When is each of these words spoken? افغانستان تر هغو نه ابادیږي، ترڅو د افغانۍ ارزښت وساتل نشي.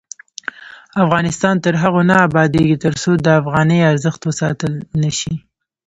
افغانستان 1.03 1.55
تر 1.65 1.73
هغو 1.81 2.01
نه 2.09 2.15
ابادیږي، 2.27 2.77
ترڅو 2.85 3.11
د 3.25 3.27
افغانۍ 3.41 3.79
ارزښت 3.91 4.21
وساتل 4.29 4.73
نشي. 5.01 5.33